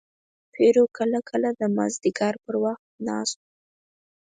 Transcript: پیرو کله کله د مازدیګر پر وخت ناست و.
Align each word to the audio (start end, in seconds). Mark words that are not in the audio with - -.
پیرو 0.53 0.83
کله 0.97 1.19
کله 1.29 1.49
د 1.59 1.61
مازدیګر 1.77 2.33
پر 2.43 2.55
وخت 2.63 2.85
ناست 3.07 3.35
و. 3.37 3.41